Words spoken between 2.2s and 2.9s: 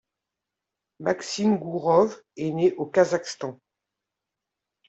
est né au